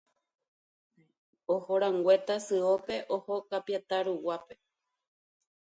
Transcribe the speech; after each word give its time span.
Ohorãngue 1.55 2.15
Tasyópe 2.25 2.97
oho 3.15 3.33
Kapiatã 3.49 3.97
ruguápe. 4.07 4.55